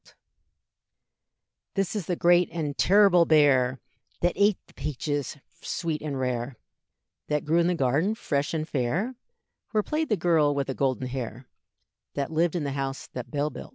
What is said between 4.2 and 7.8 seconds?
That ate the peaches sweet and rare, That grew in the